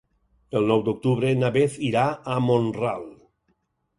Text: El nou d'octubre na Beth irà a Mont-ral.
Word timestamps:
El 0.59 0.63
nou 0.71 0.79
d'octubre 0.87 1.33
na 1.41 1.51
Beth 1.57 1.77
irà 1.91 2.05
a 2.37 2.39
Mont-ral. 2.47 3.05